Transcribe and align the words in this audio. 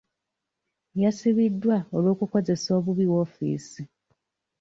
Yasibiddwa 1.01 1.77
olw'okukozesa 1.95 2.69
obubi 2.79 3.05
woofiisi. 3.11 3.81